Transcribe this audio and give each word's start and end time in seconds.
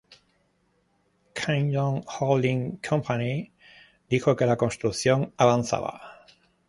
Kingdom 1.37 2.01
Holding 2.07 2.77
Company 2.81 3.53
dijo 4.09 4.35
que 4.35 4.47
la 4.47 4.57
construcción 4.57 5.31
avanzaba. 5.37 6.25